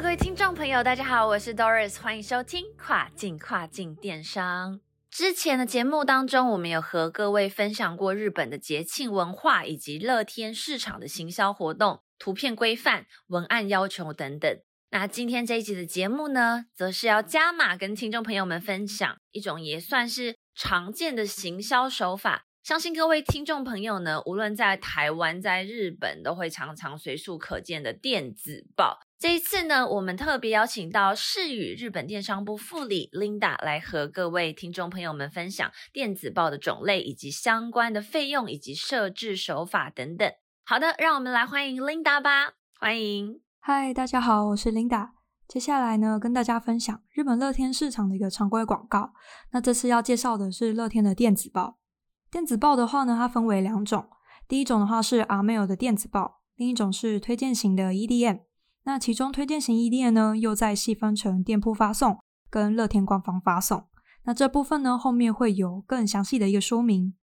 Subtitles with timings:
[0.00, 4.80] 各位听众朋友，大家好，我是 Doris，欢迎收听跨境跨境电商。
[5.10, 14.60] 之前的节目当中，我们有和各位分享过日本的节庆文化以及乐天市场的行销活动、图片规范、文案要求等等。
[14.90, 22.44] 那今天这一集的节目呢，则是要加码跟听众朋友们分享一种也算是常见的行销手法。
[22.62, 29.00] 相信各位听众朋友呢，无论在台湾、在日本，都会常常随处可见的电子报。
[29.20, 40.32] 这一次呢，我们特别邀请到世宇日本电商部副理 Linda 来和各位听众朋友们分享电子报的种类以及相关的费用以及设置手法等等。
[40.64, 43.40] 好的，让我们来欢迎 Linda 吧，欢迎。
[43.58, 45.08] 嗨，大家好，我是 Linda。
[45.48, 49.14] 接下来呢，跟大家分享日本乐天市场的一个常规广告。
[49.50, 51.80] 那这次要介绍的是乐天的电子报。
[52.30, 54.08] 电子报的话呢，它分为两种，
[54.46, 58.42] 第一种的话是 Amail 的电子报，另一种是推荐型的 EDM。
[58.88, 63.86] 那其中推荐型 EDM 呢，又再细分成店铺发送跟乐天官方发送。
[64.24, 67.14] 那这部分呢，后面会有更详细的一个说明。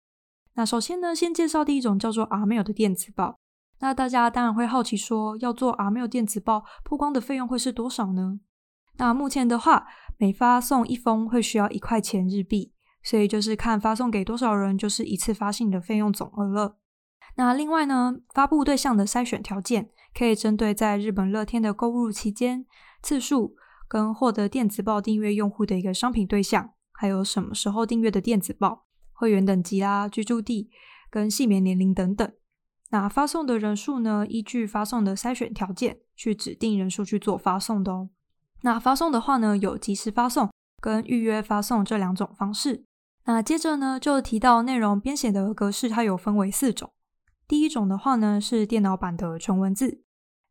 [0.57, 3.39] 那首先呢，先介绍第一种叫做 Amail 的电子报。
[3.79, 8.41] 那大家当然会好奇说，要做 Amail 电子报曝光的费用会是多少呢？
[8.99, 9.87] 那目前的话，
[10.19, 16.77] 每发送一封会需要一块钱日币，所以就是看发送给多少人，就是一次发信的费用总额了。
[17.37, 19.89] 那另外呢，发布对象的筛选条件。
[20.17, 22.65] 可以针对在日本乐天的购入期间、
[23.03, 23.57] 次数
[23.89, 30.71] 跟获得电子报订阅用户的一个商品对象，还有什么时候订阅的电子报、会员等级啦、居住地
[31.11, 32.33] 跟性别年龄等等。
[32.91, 38.11] 那发送的人数呢，依据发送的筛选条件去指定人数去做发送的哦。
[38.63, 40.49] 那发送的话呢，有即时发送
[40.81, 42.85] 跟预约发送这两种方式。
[43.25, 46.93] 那接着呢，就提到内容编写的格式，它有分为四种。
[47.49, 50.04] 第一种的话呢，是电脑版的纯文字。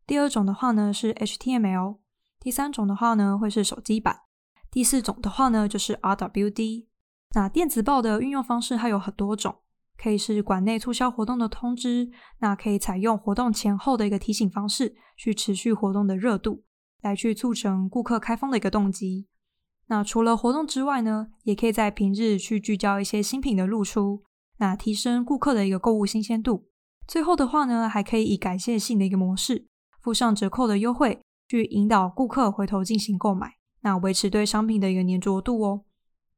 [0.05, 1.97] 第二种的话呢是 HTML，
[2.39, 4.21] 第三种的话呢会是手机版，
[4.69, 6.87] 第四种的话呢就是 RWD。
[7.35, 9.59] 那电子报的运用方式还有很多种，
[9.97, 16.63] 可以是馆内促销活动的通知，那可以采用活动前后的一个提醒方式，去持续活动的热度，
[17.01, 19.27] 来去促成顾客开封的一个动机。
[19.87, 24.23] 那除了活动之外呢，也可以在平日去聚焦一些新品的露出，
[24.57, 26.69] 那提升顾客的一个购物新鲜度。
[27.07, 29.67] 最后的话呢，还可以以感谢性的一个模式。
[30.03, 35.85] 附上折扣的优惠，去引导顾客回头进行购买，那维持对商品的一个粘着度哦。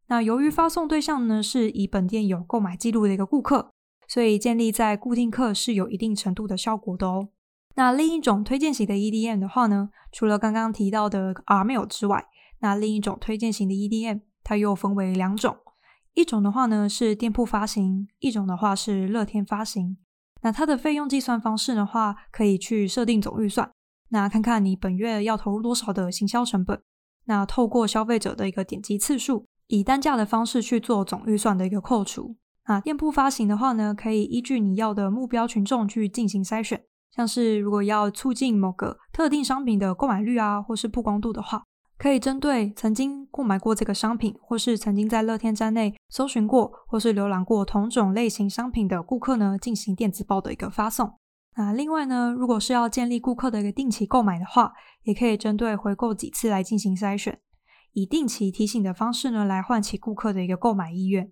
[0.08, 3.72] 那由于发送对象呢是以本店有购买记录的一个顾客，
[4.08, 7.30] 所以建立在固定客是有一定程度的效果的哦。
[7.74, 12.28] 那另一种推荐型的 EDM 的话呢，除了刚刚提到的 Rmail 之外，
[12.60, 15.58] 那另一种推荐型的 EDM 它又分为两种，
[16.14, 19.98] 一种的话呢是店铺发行，一种的话是乐天发行。
[20.46, 23.68] 那它的费用计算方式的话，可以去设定总预算，
[24.10, 26.80] 那看看你本月要投入多少的行销成本，
[27.24, 32.36] 那透过消费者的一个点击次数，以单价的方式去做总预算的一个扣除。
[32.68, 36.80] 那店铺发行的话呢，可以依据你要的目标群众去进行筛选，
[37.16, 41.64] 像是如果要促进某个特定商品的购买率啊，或是曝光度的话。
[41.98, 51.14] 可以针对曾经购买过这个商品，或是曾经在乐天站内搜寻过，或是浏览过同种类型商品的顾客呢，进行电子报的一个发送。
[51.58, 54.74] 那另外呢，如果是要建立顾客的一个定期购买的话，
[55.04, 57.40] 也可以针对回购几次来进行筛选，
[57.94, 61.32] 以定期提醒的方式呢，来唤起顾客的一个购买意愿。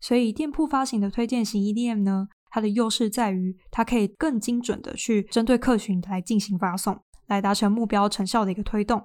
[0.00, 9.02] 所以店铺发行的推荐型 EDM 呢，它的优势在于它可以更精准的去针对客群来进行发送，来达成目标成效的一个推动。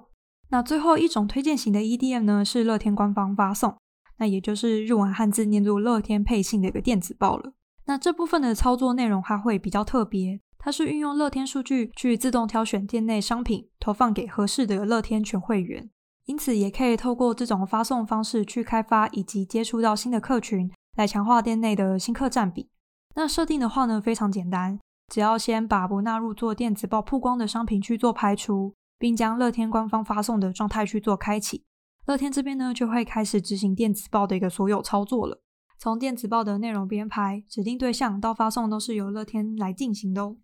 [0.50, 3.76] 那最后一种推荐型的 EDM 呢，是乐天官方发送，
[4.18, 7.52] 那也就是日文汉字念作乐天配信的一个电子报了。
[7.86, 15.88] 那这部分的操作内容它会比较特别，它是运用乐天数据去自动挑选店内商品，投放给合适的乐天全会员，
[16.26, 22.68] 因此也可以透过这种发送方式去开发以及接触到新的客群，来强化店内的新客占比。
[23.14, 24.78] 那设定的话呢，非常简单，
[25.12, 28.74] 只要先把不纳入做电子报曝光的商品去做排除。
[29.00, 31.64] 并将乐天官方发送的状态去做开启，
[32.04, 35.42] 乐天这边呢就会开始执行电子报的一个所有操作了。
[35.78, 40.36] 从电子报的内容编排、指定对象到发送，都是由乐天来进行的哦。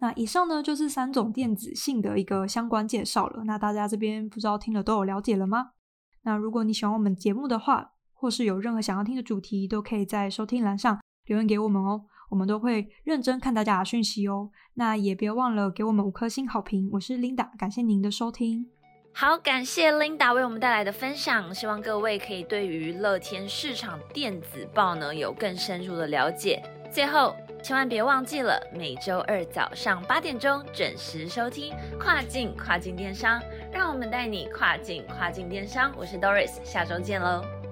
[0.00, 3.44] 那以上呢就是三种电子信的一个相关介绍了。
[3.44, 5.70] 那大家这边不知道听了都有了解了吗？
[6.22, 14.50] 那如果你喜欢我们节目的话，或是有任何想要听的主题，都可以在收听栏上留言给我们哦，我们都会认真看大家的讯息哦。
[14.74, 16.90] 那也别忘了给我们五颗星好评。
[16.94, 18.66] 我是 Linda，感谢您的收听。
[19.12, 26.60] 好，感谢 Linda 为我们带来的分享，希望各位可以对于乐天市场电子报呢有更深入的了解。
[26.90, 33.40] 最后，千万别忘记了每周二早上八点钟准时收听跨境跨境电商，
[33.72, 35.92] 让我们带你跨境跨境电商。
[35.96, 37.63] 我是 Doris，下周见喽。